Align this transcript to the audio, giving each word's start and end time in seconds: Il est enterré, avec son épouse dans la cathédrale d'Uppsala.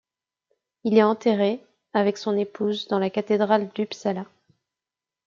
Il 0.83 0.97
est 0.97 1.03
enterré, 1.03 1.63
avec 1.93 2.17
son 2.17 2.35
épouse 2.35 2.87
dans 2.87 2.97
la 2.97 3.11
cathédrale 3.11 3.69
d'Uppsala. 3.75 4.25